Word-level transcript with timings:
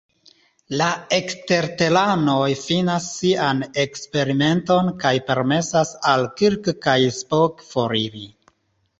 La 0.81 0.85
eksterteranoj 1.15 2.47
finas 2.61 3.09
sian 3.17 3.61
eksperimenton 3.83 4.89
kaj 5.03 5.11
permesas 5.27 5.91
al 6.13 6.25
Kirk 6.41 6.71
kaj 6.87 6.97
Spock 7.19 7.63
foriri. 7.75 8.25